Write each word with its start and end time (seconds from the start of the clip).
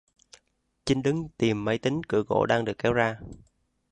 Chinh 0.85 1.03
đứng 1.03 1.29
Tìm 1.37 1.65
máy 1.65 1.77
tính 1.77 2.01
cửa 2.07 2.23
gỗ 2.29 2.45
đang 2.45 2.65
được 2.65 2.77
kéo 2.77 2.93
ra 2.93 3.19